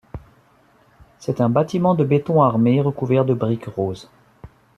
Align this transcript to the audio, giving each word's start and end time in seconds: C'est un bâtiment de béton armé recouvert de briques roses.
C'est 1.19 1.41
un 1.41 1.49
bâtiment 1.49 1.93
de 1.93 2.03
béton 2.03 2.41
armé 2.41 2.81
recouvert 2.81 3.23
de 3.23 3.35
briques 3.35 3.67
roses. 3.67 4.09